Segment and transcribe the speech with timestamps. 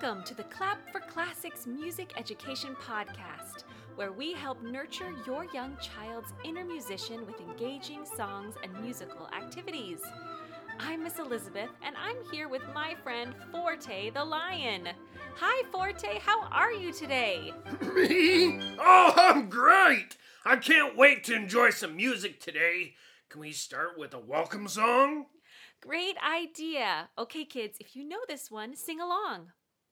[0.00, 3.64] Welcome to the Clap for Classics Music Education Podcast,
[3.96, 9.98] where we help nurture your young child's inner musician with engaging songs and musical activities.
[10.78, 14.88] I'm Miss Elizabeth, and I'm here with my friend Forte the Lion.
[15.34, 17.52] Hi, Forte, how are you today?
[17.92, 18.76] Me?
[18.78, 20.16] Oh, I'm great!
[20.44, 22.94] I can't wait to enjoy some music today.
[23.30, 25.26] Can we start with a welcome song?
[25.80, 27.08] Great idea.
[27.18, 29.48] Okay, kids, if you know this one, sing along.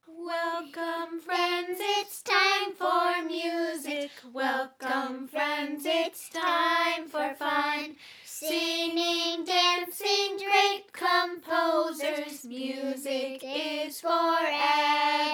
[0.08, 4.12] Welcome, friends, it's time for music.
[4.32, 7.96] Welcome, friends, it's time for fun.
[8.24, 12.44] Singing, dancing, great composers.
[12.44, 14.36] Music is for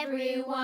[0.01, 0.55] everyone.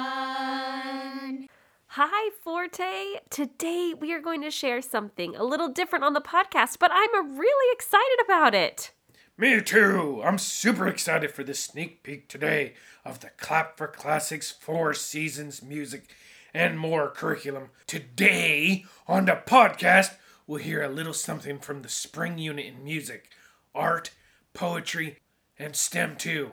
[1.89, 3.21] Hi, Forte.
[3.29, 7.37] Today we are going to share something a little different on the podcast, but I'm
[7.37, 8.93] really excited about it.
[9.41, 10.21] Me too.
[10.25, 12.75] I'm super excited for this sneak peek today
[13.09, 16.11] of the Clap for Classics Four Seasons music
[16.53, 17.71] and more curriculum.
[17.87, 20.15] Today on the podcast,
[20.47, 23.31] we'll hear a little something from the spring unit in music,
[23.75, 24.11] art,
[24.53, 25.17] poetry,
[25.59, 26.53] and STEM too.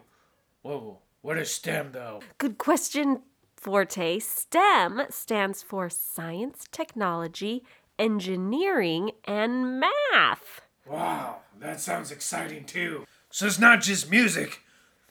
[0.62, 2.22] Whoa, what is STEM though?
[2.38, 3.24] Good question,
[3.58, 4.20] Forte.
[4.20, 7.66] STEM stands for science, technology,
[8.00, 10.62] engineering, and math.
[10.88, 13.06] Wow, that sounds exciting too.
[13.30, 14.62] So it's not just music.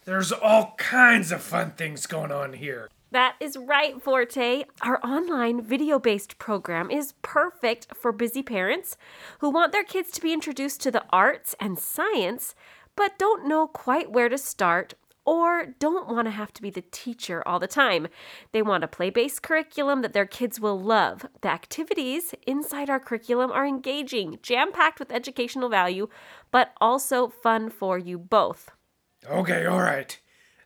[0.04, 2.90] There's all kinds of fun things going on here.
[3.10, 4.64] That is right, Forte.
[4.82, 8.96] Our online video based program is perfect for busy parents
[9.38, 12.54] who want their kids to be introduced to the arts and science,
[12.96, 16.84] but don't know quite where to start or don't want to have to be the
[16.90, 18.08] teacher all the time.
[18.52, 21.24] They want a play based curriculum that their kids will love.
[21.40, 26.08] The activities inside our curriculum are engaging, jam packed with educational value,
[26.50, 28.70] but also fun for you both.
[29.28, 30.18] Okay, all right.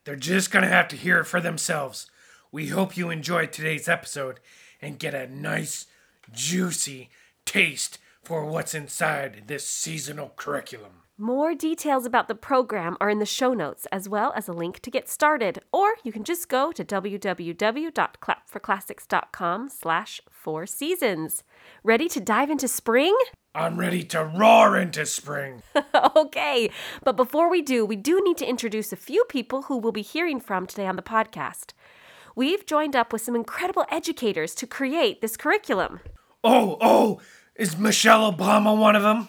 [0.04, 2.10] They're just gonna have to hear it for themselves.
[2.50, 4.40] We hope you enjoyed today's episode
[4.80, 5.86] and get a nice,
[6.32, 7.10] juicy
[7.44, 11.02] taste for what's inside this seasonal curriculum.
[11.20, 14.78] More details about the program are in the show notes, as well as a link
[14.80, 15.58] to get started.
[15.72, 21.42] Or you can just go to www.clapforclassics.com slash four seasons.
[21.82, 23.16] Ready to dive into spring?
[23.54, 25.62] I'm ready to roar into spring.
[26.16, 26.70] okay,
[27.02, 30.02] but before we do, we do need to introduce a few people who we'll be
[30.02, 31.72] hearing from today on the podcast.
[32.36, 36.00] We've joined up with some incredible educators to create this curriculum.
[36.44, 37.20] Oh, oh,
[37.56, 39.28] is Michelle Obama one of them?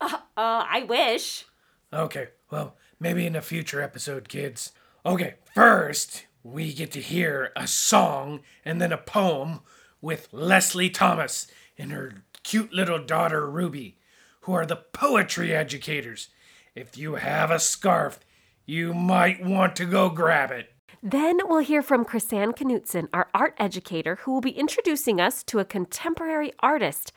[0.00, 1.46] Uh, uh, I wish.
[1.92, 4.72] Okay, well, maybe in a future episode, kids.
[5.06, 9.60] Okay, first, we get to hear a song and then a poem
[10.02, 11.46] with Leslie Thomas
[11.76, 13.98] in her cute little daughter Ruby,
[14.42, 16.28] who are the poetry educators.
[16.76, 18.20] If you have a scarf,
[18.64, 20.72] you might want to go grab it.
[21.02, 25.58] Then we'll hear from Krisanne Knudsen, our art educator, who will be introducing us to
[25.58, 27.12] a contemporary artist,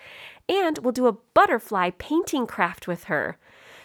[0.48, 3.38] and we'll do a butterfly painting craft with her.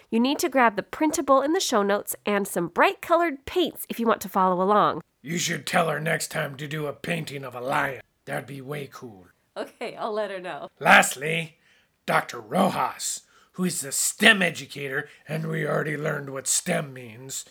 [0.09, 3.85] You need to grab the printable in the show notes and some bright colored paints
[3.87, 5.01] if you want to follow along.
[5.21, 8.01] You should tell her next time to do a painting of a lion.
[8.25, 9.27] That'd be way cool.
[9.57, 10.69] Okay, I'll let her know.
[10.79, 11.57] Lastly,
[12.05, 12.39] Dr.
[12.39, 13.21] Rojas,
[13.53, 17.45] who is the STEM educator, and we already learned what STEM means,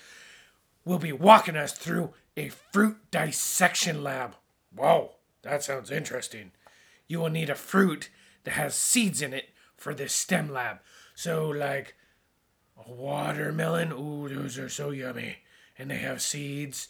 [0.84, 4.34] will be walking us through a fruit dissection lab.
[4.74, 5.12] Whoa,
[5.42, 6.52] that sounds interesting.
[7.08, 8.10] You will need a fruit
[8.44, 10.78] that has seeds in it for this STEM lab.
[11.14, 11.94] So, like
[12.76, 15.38] a watermelon, ooh, those are so yummy.
[15.78, 16.88] And they have seeds.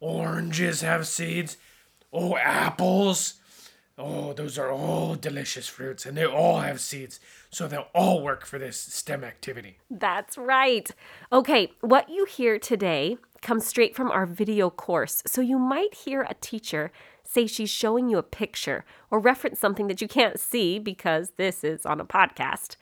[0.00, 1.56] Oranges have seeds.
[2.12, 3.34] Oh, apples.
[3.96, 8.44] Oh, those are all delicious fruits, and they all have seeds, so they'll all work
[8.44, 9.78] for this STEM activity.
[9.88, 10.90] That's right.
[11.32, 16.22] Okay, what you hear today comes straight from our video course, so you might hear
[16.22, 16.90] a teacher
[17.22, 21.62] say she's showing you a picture or reference something that you can't see because this
[21.62, 22.76] is on a podcast.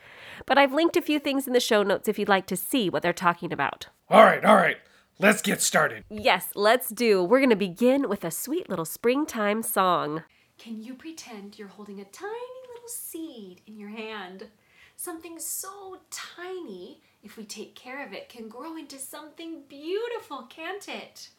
[0.46, 2.88] But I've linked a few things in the show notes if you'd like to see
[2.88, 3.88] what they're talking about.
[4.08, 4.78] All right, all right.
[5.18, 6.04] Let's get started.
[6.10, 7.22] Yes, let's do.
[7.22, 10.24] We're going to begin with a sweet little springtime song.
[10.62, 12.30] Can you pretend you're holding a tiny
[12.72, 14.46] little seed in your hand?
[14.94, 20.88] Something so tiny, if we take care of it, can grow into something beautiful, can't
[20.88, 21.30] it?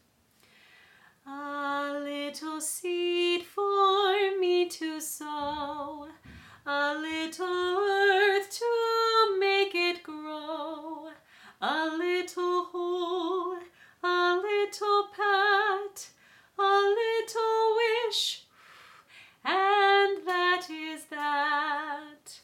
[1.26, 6.10] A little seed for me to sow,
[6.66, 11.12] a little earth to make it grow,
[11.62, 13.58] a little hole,
[14.04, 16.10] a little pat,
[16.60, 17.76] a little
[18.10, 18.43] wish,
[19.46, 22.40] and that is that.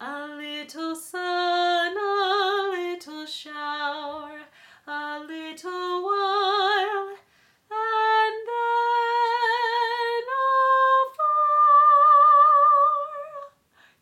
[0.00, 4.40] A little sun, a little shower,
[4.86, 7.08] a little while,
[7.70, 8.84] and then.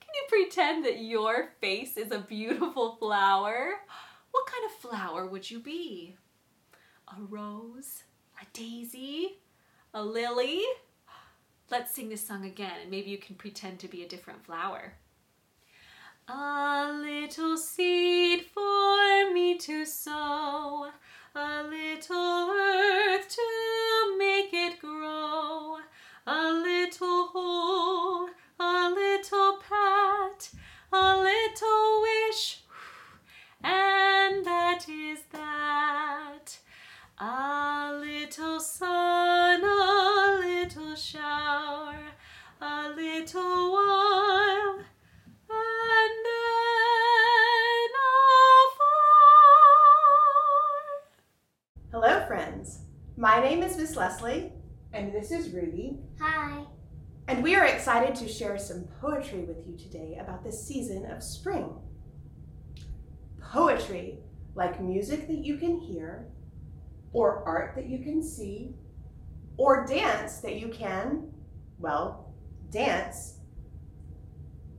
[0.01, 3.75] Can you pretend that your face is a beautiful flower?
[4.33, 6.17] What kind of flower would you be?
[7.09, 8.05] A rose?
[8.41, 9.39] A daisy?
[9.95, 10.65] A lily?
[11.73, 14.93] Let's sing this song again and maybe you can pretend to be a different flower.
[16.29, 20.91] A little seed for me to sow,
[21.35, 25.79] a little earth to make it grow,
[26.27, 28.22] a little hole,
[53.73, 54.53] is Miss Leslie,
[54.93, 56.65] and this is Ruby, Hi.
[57.27, 61.23] and we are excited to share some poetry with you today about the season of
[61.23, 61.73] spring.
[63.41, 64.19] Poetry,
[64.55, 66.29] like music that you can hear,
[67.15, 68.75] or art that you can see,
[69.57, 71.33] or dance that you can,
[71.79, 72.35] well,
[72.71, 73.39] dance,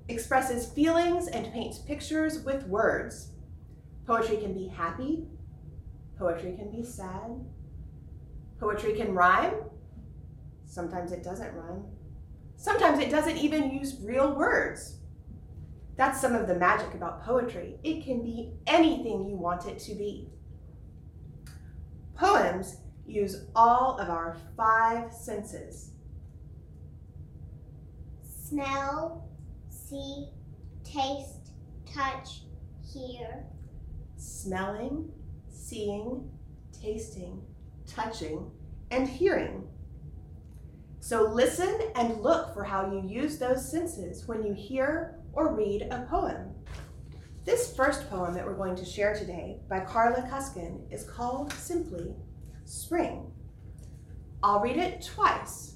[0.08, 3.32] expresses feelings and paints pictures with words.
[4.06, 5.26] Poetry can be happy,
[6.20, 7.44] poetry can be sad,
[8.64, 9.56] Poetry can rhyme.
[10.66, 11.84] Sometimes it doesn't rhyme.
[12.56, 15.00] Sometimes it doesn't even use real words.
[15.98, 17.76] That's some of the magic about poetry.
[17.84, 20.30] It can be anything you want it to be.
[22.16, 25.92] Poems use all of our five senses.
[28.24, 29.28] Smell,
[29.68, 30.30] see,
[30.86, 31.52] taste,
[31.86, 32.44] touch,
[32.94, 33.44] hear.
[34.16, 35.12] Smelling,
[35.50, 36.32] seeing,
[36.72, 37.42] tasting,
[37.88, 38.52] touching,
[38.92, 39.68] and hearing.
[41.00, 45.88] So listen and look for how you use those senses when you hear or read
[45.92, 46.54] a poem.
[47.46, 52.16] This first poem that we're going to share today by Karla Kuskin is called simply
[52.64, 53.30] Spring.
[54.42, 55.76] I'll read it twice.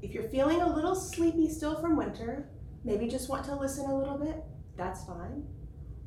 [0.00, 2.50] If you're feeling a little sleepy still from winter,
[2.84, 4.44] maybe just want to listen a little bit,
[4.76, 5.44] that's fine.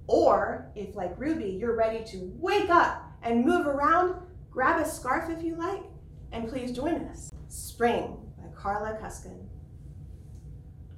[0.08, 4.16] Or if, like Ruby, you're ready to wake up and move around,
[4.52, 5.84] grab a scarf if you like,
[6.32, 7.32] and please join us.
[7.48, 9.48] Spring by Karla Kuskin.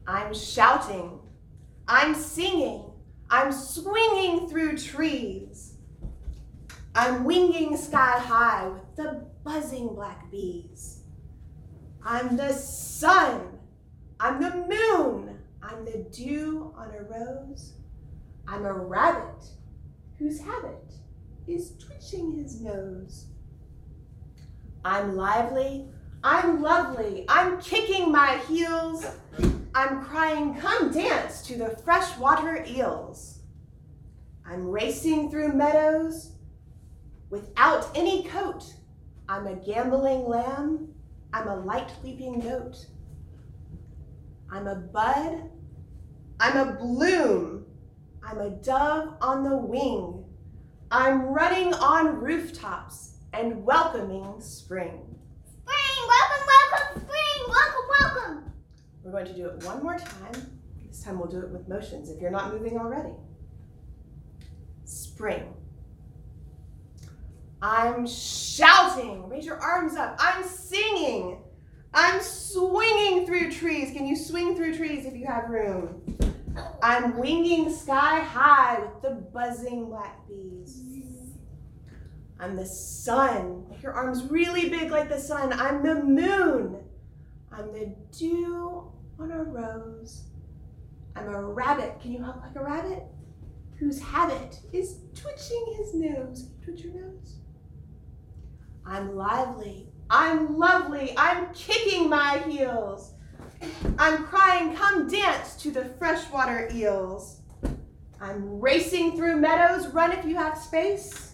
[0.07, 1.19] I'm shouting,
[1.87, 2.91] I'm singing,
[3.29, 5.75] I'm swinging through trees.
[6.95, 11.03] I'm winging sky high with the buzzing black bees.
[12.03, 13.59] I'm the sun,
[14.19, 17.73] I'm the moon, I'm the dew on a rose.
[18.47, 19.45] I'm a rabbit
[20.19, 20.93] whose habit
[21.47, 23.27] is twitching his nose.
[24.85, 25.87] I'm lively,
[26.23, 29.05] I'm lovely, I'm kicking my heels.
[29.75, 33.39] I'm crying, come dance to the freshwater eels.
[34.45, 36.33] I'm racing through meadows
[37.29, 38.65] without any coat.
[39.29, 40.93] I'm a gambling lamb,
[41.31, 42.85] I'm a light leaping goat.
[44.51, 45.49] I'm a bud,
[46.39, 47.65] I'm a bloom,
[48.21, 50.25] I'm a dove on the wing.
[50.91, 55.01] I'm running on rooftops and welcoming spring.
[55.45, 58.53] Spring, welcome, welcome, spring, welcome, welcome.
[59.03, 60.59] We're going to do it one more time.
[60.87, 63.13] This time we'll do it with motions if you're not moving already.
[64.85, 65.53] Spring.
[67.61, 69.27] I'm shouting.
[69.29, 70.15] Raise your arms up.
[70.19, 71.41] I'm singing.
[71.93, 73.91] I'm swinging through trees.
[73.93, 76.01] Can you swing through trees if you have room?
[76.83, 80.81] I'm winging sky high with the buzzing black bees.
[82.43, 83.63] I'm the sun.
[83.81, 85.53] Your arms really big like the sun.
[85.53, 86.83] I'm the moon.
[87.53, 90.23] I'm the dew on a rose.
[91.15, 92.01] I'm a rabbit.
[92.01, 93.03] Can you hop like a rabbit?
[93.79, 96.49] Whose habit is twitching his nose.
[96.61, 97.37] Twitch your nose.
[98.85, 99.87] I'm lively.
[100.09, 101.13] I'm lovely.
[101.17, 103.13] I'm kicking my heels.
[103.97, 107.39] I'm crying, come dance to the freshwater eels.
[108.19, 109.87] I'm racing through meadows.
[109.87, 111.32] Run if you have space.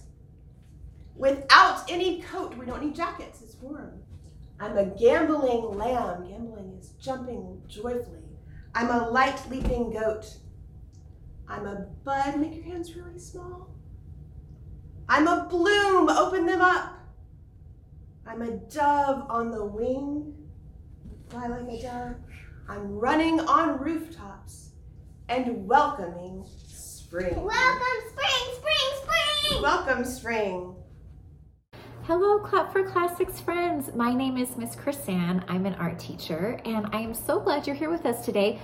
[1.19, 2.55] Without any coat.
[2.55, 3.41] We don't need jackets.
[3.41, 3.91] It's warm.
[4.57, 6.25] I'm a gambling lamb.
[6.25, 8.23] Gambling is jumping joyfully.
[8.73, 10.25] I'm a light leaping goat.
[11.45, 12.39] I'm a bud.
[12.39, 13.69] Make your hands really small.
[15.09, 16.09] I'm a bloom.
[16.09, 16.97] Open them up.
[18.25, 20.33] I'm a dove on the wing.
[21.27, 22.15] Fly like a dove.
[22.69, 24.69] I'm running on rooftops
[25.27, 27.35] and welcoming spring.
[27.35, 29.61] Welcome, spring, spring, spring.
[29.61, 30.75] Welcome, spring.
[32.09, 33.93] Hello, Clap for Classics friends.
[33.93, 35.43] My name is Miss Krisanne.
[35.47, 38.59] I'm an art teacher, and I am so glad you're here with us today.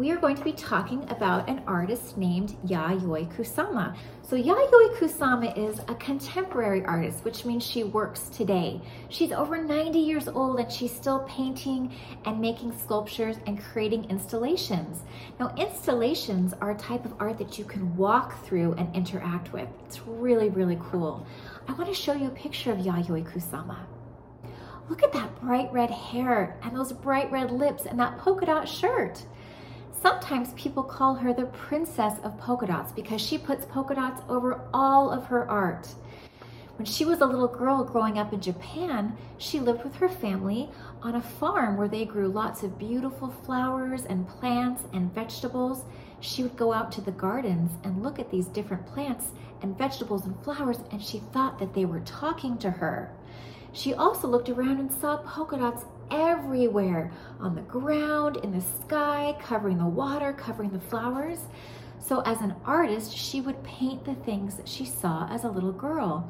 [0.00, 3.94] we are going to be talking about an artist named Yayoi Kusama.
[4.22, 8.80] So Yayoi Kusama is a contemporary artist, which means she works today.
[9.10, 11.92] She's over 90 years old and she's still painting
[12.24, 15.02] and making sculptures and creating installations.
[15.38, 19.68] Now, installations are a type of art that you can walk through and interact with.
[19.84, 21.26] It's really, really cool.
[21.70, 23.76] I want to show you a picture of Yayoi Kusama.
[24.88, 28.68] Look at that bright red hair and those bright red lips and that polka dot
[28.68, 29.24] shirt.
[29.92, 34.62] Sometimes people call her the princess of polka dots because she puts polka dots over
[34.74, 35.94] all of her art.
[36.76, 40.70] When she was a little girl growing up in Japan, she lived with her family
[41.02, 45.84] on a farm where they grew lots of beautiful flowers and plants and vegetables.
[46.20, 49.28] She would go out to the gardens and look at these different plants
[49.62, 53.10] and vegetables and flowers, and she thought that they were talking to her.
[53.72, 59.36] She also looked around and saw polka dots everywhere on the ground, in the sky,
[59.40, 61.40] covering the water, covering the flowers.
[61.98, 65.72] So, as an artist, she would paint the things that she saw as a little
[65.72, 66.28] girl.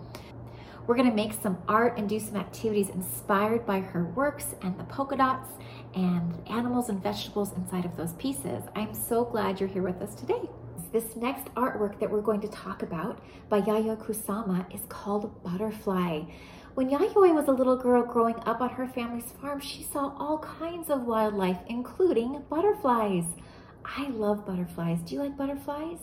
[0.86, 4.78] We're going to make some art and do some activities inspired by her works and
[4.78, 5.48] the polka dots
[5.94, 8.62] and animals and vegetables inside of those pieces.
[8.74, 10.48] I'm so glad you're here with us today.
[10.92, 16.22] This next artwork that we're going to talk about by Yayoi Kusama is called Butterfly.
[16.74, 20.38] When Yayoi was a little girl growing up on her family's farm, she saw all
[20.38, 23.24] kinds of wildlife, including butterflies.
[23.84, 25.00] I love butterflies.
[25.02, 25.98] Do you like butterflies?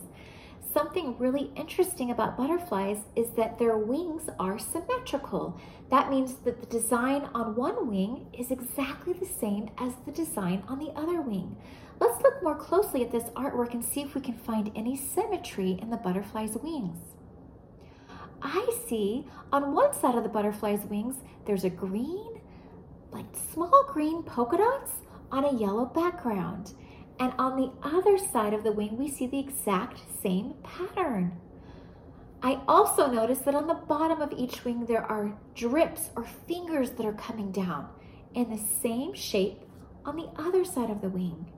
[0.77, 5.59] Something really interesting about butterflies is that their wings are symmetrical.
[5.89, 10.61] That means that the design on one wing is exactly the same as the design
[10.67, 11.57] on the other wing.
[11.99, 15.79] Let's look more closely at this artwork and see if we can find any symmetry
[15.81, 16.99] in the butterfly's wings.
[18.43, 21.15] I see on one side of the butterfly's wings,
[21.47, 22.39] there's a green,
[23.11, 24.91] like small green polka dots
[25.31, 26.73] on a yellow background.
[27.19, 31.39] And on the other side of the wing, we see the exact same pattern.
[32.43, 36.91] I also notice that on the bottom of each wing, there are drips or fingers
[36.91, 37.89] that are coming down
[38.35, 39.63] in the same shape
[40.05, 41.51] on the other side of the wing.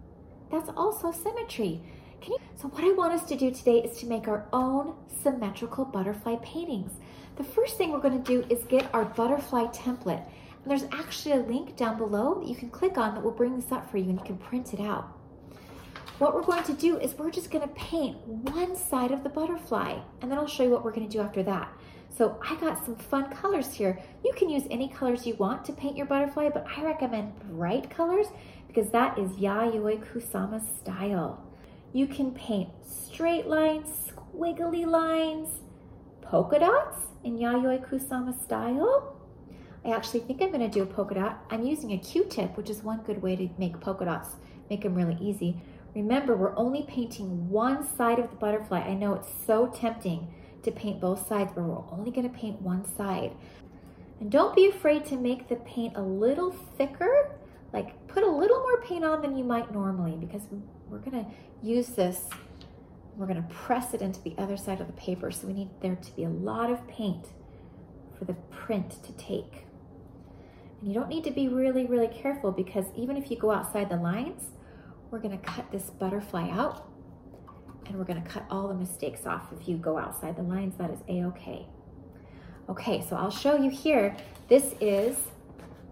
[0.50, 1.82] That's also symmetry.
[2.26, 2.38] You?
[2.56, 6.38] So what I want us to do today is to make our own symmetrical butterfly
[6.38, 6.92] paintings.
[7.36, 10.26] The first thing we're going to do is get our butterfly template.
[10.64, 13.56] And there's actually a link down below that you can click on that will bring
[13.56, 15.19] this up for you and you can print it out.
[16.20, 19.30] What we're going to do is we're just going to paint one side of the
[19.30, 21.72] butterfly and then I'll show you what we're going to do after that.
[22.10, 23.98] So I got some fun colors here.
[24.26, 27.90] You can use any colors you want to paint your butterfly, but I recommend bright
[27.90, 28.28] colors
[28.68, 31.42] because that is Yayoi Kusama's style.
[31.94, 35.62] You can paint straight lines, squiggly lines,
[36.22, 39.16] polka dots in Yayoi Kusama style.
[39.86, 41.46] I actually think I'm going to do a polka dot.
[41.50, 44.36] I'm using a Q-tip, which is one good way to make polka dots,
[44.70, 45.62] make them really easy.
[45.96, 48.82] Remember, we're only painting one side of the butterfly.
[48.82, 52.62] I know it's so tempting to paint both sides, but we're only going to paint
[52.62, 53.36] one side.
[54.20, 57.32] And don't be afraid to make the paint a little thicker,
[57.74, 60.44] like put a little more paint on than you might normally because
[60.90, 61.32] we're going to
[61.62, 62.28] use this,
[63.16, 65.32] we're going to press it into the other side of the paper.
[65.32, 67.28] So we need there to be a lot of paint
[68.18, 69.66] for the print to take.
[70.80, 73.90] And you don't need to be really, really careful because even if you go outside
[73.90, 74.52] the lines,
[75.12, 76.88] we're to cut this butterfly out
[77.86, 80.76] and we're to cut all the mistakes off if you go outside the lines.
[80.78, 81.66] That is a-okay.
[82.70, 84.16] Okay, so I'll show you here.
[84.48, 85.18] This is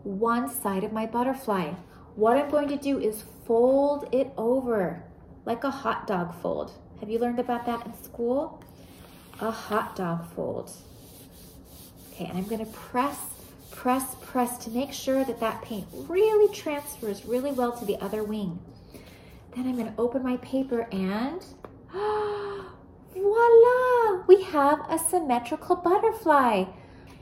[0.04, 1.74] one side of my butterfly.
[2.16, 5.04] What I'm going to do is fold it over
[5.46, 6.72] like a hot dog fold.
[7.00, 8.64] Have you learned about that in school?
[9.40, 10.72] A hot dog fold.
[12.12, 13.18] Okay, and I'm gonna press,
[13.72, 18.24] press, press to make sure that that paint really transfers really well to the other
[18.24, 18.60] wing.
[19.58, 21.44] Then I'm gonna open my paper and
[23.12, 24.24] voila!
[24.28, 26.66] We have a symmetrical butterfly.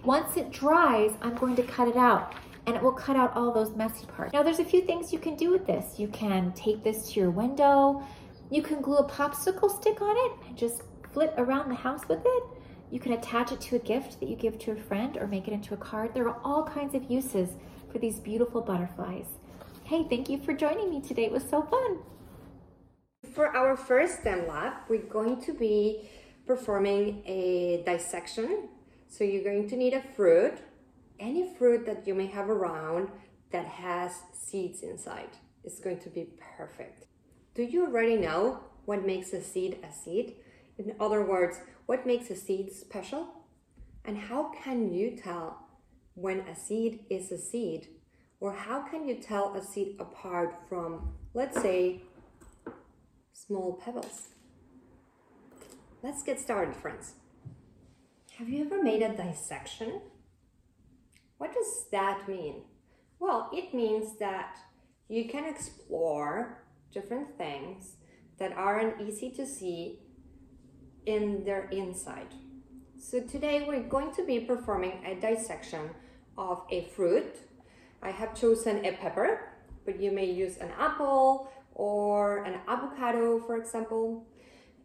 [0.04, 2.36] Once it dries, I'm going to cut it out
[2.68, 4.34] and it will cut out all those messy parts.
[4.34, 5.98] Now there's a few things you can do with this.
[5.98, 8.04] You can take this to your window.
[8.52, 10.82] You can glue a popsicle stick on it and just
[11.14, 12.44] flit around the house with it.
[12.92, 15.48] You can attach it to a gift that you give to a friend or make
[15.48, 16.14] it into a card.
[16.14, 17.52] There are all kinds of uses
[17.94, 19.28] for these beautiful butterflies.
[19.86, 21.24] Hey, thank you for joining me today.
[21.24, 22.00] It was so fun.
[23.36, 26.10] For our first STEM lab, we're going to be
[26.48, 28.70] performing a dissection.
[29.10, 30.60] So you're going to need a fruit,
[31.20, 33.10] any fruit that you may have around
[33.52, 35.32] that has seeds inside
[35.66, 37.08] is going to be perfect.
[37.56, 40.38] Do you already know what makes a seed a seed?
[40.78, 43.28] In other words, what makes a seed special?
[44.06, 45.68] And how can you tell
[46.14, 47.90] when a seed is a seed?
[48.40, 52.02] Or how can you tell a seed apart from, let's say,
[53.48, 54.30] small pebbles.
[56.02, 57.14] Let's get started, friends.
[58.38, 60.02] Have you ever made a dissection?
[61.38, 62.64] What does that mean?
[63.20, 64.58] Well, it means that
[65.08, 67.98] you can explore different things
[68.40, 70.00] that aren't easy to see
[71.06, 72.34] in their inside.
[72.98, 75.92] So today we're going to be performing a dissection
[76.38, 77.36] of a fruit.
[78.02, 79.50] I have chosen a pepper,
[79.86, 84.26] but you may use an apple or an avocado, for example.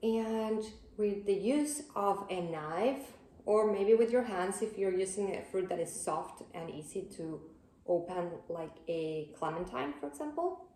[0.02, 0.62] And
[0.96, 3.06] with the use of a knife,
[3.46, 7.08] or maybe with your hands if you're using a fruit that is soft and easy
[7.16, 7.40] to
[7.86, 10.66] open, like a clementine, for example,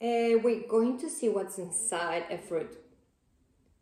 [0.00, 2.78] uh, we're going to see what's inside a fruit.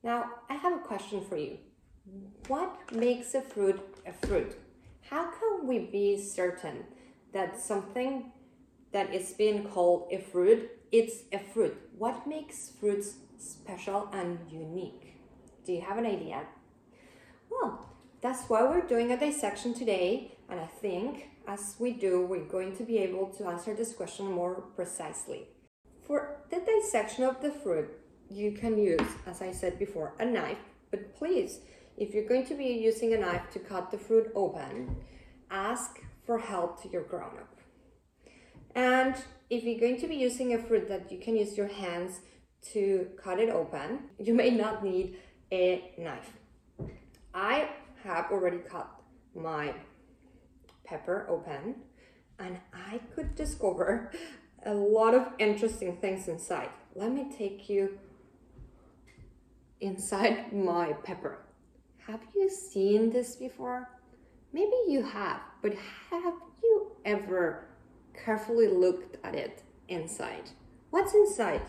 [0.02, 1.58] Now, I have a question for you.
[2.48, 4.56] What makes a fruit a fruit?
[5.08, 6.84] How can we be certain
[7.32, 8.32] that something
[8.92, 11.76] that is being called a fruit, it's a fruit?
[11.96, 15.16] What makes fruits special and unique?
[15.64, 16.42] Do you have an idea?
[17.50, 17.88] Well,
[18.20, 22.76] that's why we're doing a dissection today, and I think as we do, we're going
[22.76, 25.48] to be able to answer this question more precisely.
[26.06, 27.88] For the dissection of the fruit,
[28.28, 30.58] you can use, as I said before, a knife,
[30.90, 31.60] but please,
[31.96, 34.96] if you're going to be using a knife to cut the fruit open,
[35.50, 37.49] ask for help to your grown up.
[38.74, 39.14] And
[39.48, 42.20] if you're going to be using a fruit that you can use your hands
[42.72, 45.16] to cut it open, you may not need
[45.52, 46.30] a knife.
[47.34, 47.70] I
[48.04, 48.88] have already cut
[49.34, 49.74] my
[50.84, 51.76] pepper open
[52.38, 54.10] and I could discover
[54.64, 56.70] a lot of interesting things inside.
[56.94, 57.98] Let me take you
[59.80, 61.38] inside my pepper.
[62.06, 63.88] Have you seen this before?
[64.52, 65.74] Maybe you have, but
[66.10, 67.69] have you ever
[68.24, 70.50] carefully looked at it inside?
[70.90, 71.62] What's inside?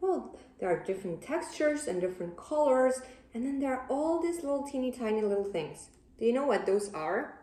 [0.00, 3.00] Well, there are different textures and different colors,
[3.34, 5.88] and then there are all these little teeny tiny little things.
[6.18, 7.40] Do you know what those are?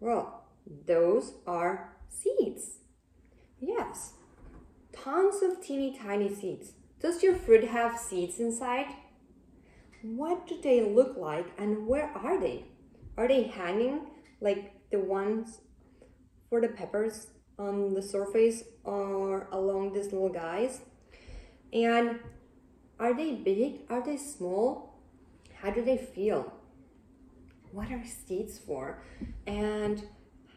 [0.00, 0.44] Well,
[0.86, 2.78] those are seeds.
[3.60, 4.12] Yes,
[4.92, 6.72] tons of teeny tiny seeds.
[7.00, 8.86] Does your fruit have seeds inside?
[10.02, 12.66] What do they look like and where are they?
[13.16, 14.06] Are they hanging
[14.40, 15.58] like the ones
[16.48, 20.80] for the peppers on the surface or along these little guys?
[21.72, 22.20] And
[22.98, 23.80] are they big?
[23.90, 24.94] Are they small?
[25.54, 26.52] How do they feel?
[27.72, 29.02] What are seeds for?
[29.46, 30.04] And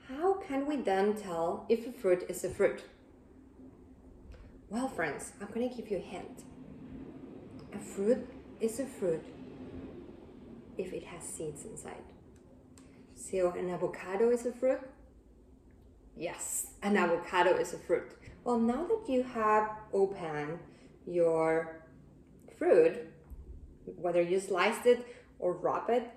[0.08, 2.84] how can we then tell if a fruit is a fruit?
[4.70, 6.44] Well, friends, I'm going to give you a hint.
[7.74, 8.28] A fruit
[8.60, 9.26] is a fruit
[10.78, 12.04] if it has seeds inside.
[13.16, 14.80] So, an avocado is a fruit?
[16.15, 18.12] Yes, an avocado is a fruit.
[18.43, 20.60] Well, now that you have opened
[21.06, 21.84] your
[22.58, 23.08] fruit,
[23.86, 25.06] whether you sliced it
[25.39, 26.10] or wrap it,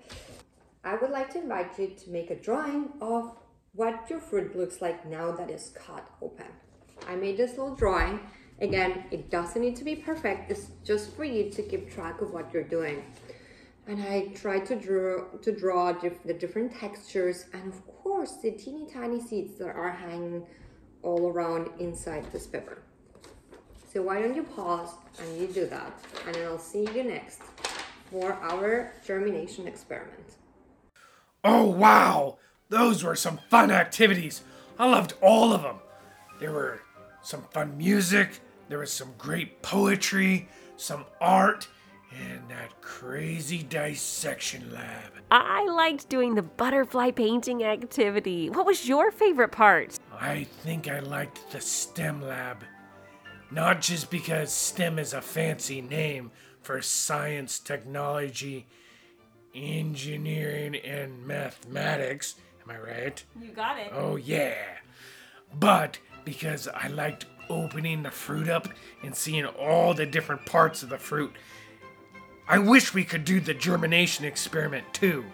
[0.83, 3.35] I would like to invite you to make a drawing of
[3.73, 6.45] what your fruit looks like now that it's cut open.
[7.07, 8.19] I made this little drawing.
[8.61, 10.49] Again, it doesn't need to be perfect.
[10.49, 13.03] It's just for you to keep track of what you're doing.
[13.87, 18.51] And I tried to draw to draw dif- the different textures and of course the
[18.51, 20.45] teeny tiny seeds that are hanging
[21.03, 22.79] all around inside this pepper.
[23.93, 25.93] So why don't you pause and you do that
[26.27, 27.41] and I'll see you next
[28.11, 30.35] for our germination experiment.
[31.43, 32.37] Oh, wow!
[32.69, 34.41] Those were some fun activities.
[34.79, 35.77] I loved all of them.
[36.39, 36.81] There were
[37.21, 41.67] some fun music, there was some great poetry, some art,
[42.65, 45.11] that crazy dissection lab.
[45.29, 48.49] I liked doing the butterfly painting activity.
[48.49, 49.99] What was your favorite part?
[50.19, 52.63] I think I liked the STEM lab.
[53.51, 58.65] Not just because STEM is a fancy name for science, technology,
[59.53, 62.35] engineering, and mathematics.
[62.63, 63.23] Am I right?
[63.39, 63.91] You got it.
[63.93, 64.55] Oh, yeah.
[65.53, 68.69] But because I liked opening the fruit up
[69.03, 71.35] and seeing all the different parts of the fruit.
[72.47, 75.25] I wish we could do the germination experiment too.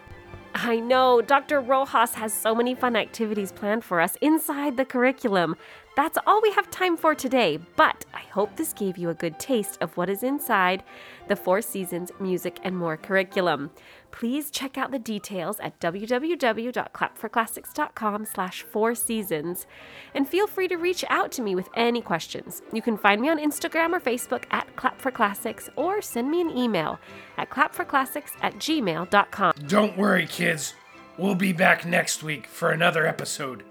[0.54, 1.60] I know, Dr.
[1.60, 5.56] Rojas has so many fun activities planned for us inside the curriculum.
[5.94, 9.38] That's all we have time for today, but I hope this gave you a good
[9.38, 10.84] taste of what is inside
[11.28, 13.70] the Four Seasons Music and More curriculum.
[14.12, 19.66] Please check out the details at www.clapforclassics.com slash four seasons
[20.14, 22.62] and feel free to reach out to me with any questions.
[22.72, 26.98] You can find me on Instagram or Facebook at clapforclassics or send me an email
[27.36, 29.52] at clapforclassics at gmail.com.
[29.66, 30.74] Don't worry, kids.
[31.18, 33.64] We'll be back next week for another episode.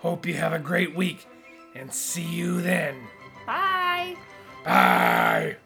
[0.00, 1.26] Hope you have a great week
[1.74, 2.96] and see you then.
[3.46, 4.16] Bye!
[4.64, 5.56] Bye.